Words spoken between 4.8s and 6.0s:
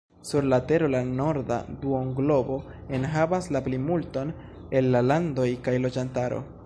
el la landoj kaj